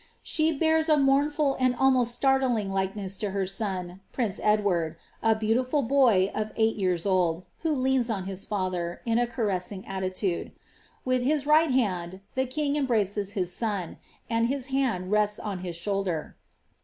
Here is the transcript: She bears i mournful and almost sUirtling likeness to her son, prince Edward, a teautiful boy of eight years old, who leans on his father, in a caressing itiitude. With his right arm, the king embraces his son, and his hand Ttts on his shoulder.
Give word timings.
She 0.23 0.51
bears 0.51 0.89
i 0.89 0.95
mournful 0.95 1.55
and 1.59 1.75
almost 1.75 2.19
sUirtling 2.19 2.71
likeness 2.71 3.19
to 3.19 3.29
her 3.29 3.45
son, 3.45 3.99
prince 4.11 4.39
Edward, 4.41 4.95
a 5.21 5.35
teautiful 5.35 5.83
boy 5.87 6.31
of 6.33 6.51
eight 6.55 6.75
years 6.77 7.05
old, 7.05 7.43
who 7.59 7.75
leans 7.75 8.09
on 8.09 8.25
his 8.25 8.43
father, 8.43 9.01
in 9.05 9.19
a 9.19 9.27
caressing 9.27 9.83
itiitude. 9.83 10.53
With 11.05 11.21
his 11.21 11.45
right 11.45 11.71
arm, 11.77 12.21
the 12.33 12.47
king 12.47 12.77
embraces 12.77 13.33
his 13.33 13.53
son, 13.53 13.97
and 14.27 14.47
his 14.47 14.71
hand 14.73 15.11
Ttts 15.11 15.39
on 15.39 15.59
his 15.59 15.75
shoulder. 15.75 16.35